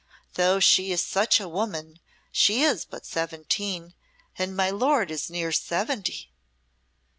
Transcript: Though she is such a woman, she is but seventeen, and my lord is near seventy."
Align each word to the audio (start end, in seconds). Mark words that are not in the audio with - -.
Though 0.33 0.59
she 0.59 0.91
is 0.91 1.05
such 1.05 1.39
a 1.39 1.47
woman, 1.47 1.99
she 2.31 2.63
is 2.63 2.85
but 2.85 3.05
seventeen, 3.05 3.93
and 4.35 4.57
my 4.57 4.71
lord 4.71 5.11
is 5.11 5.29
near 5.29 5.51
seventy." 5.51 6.31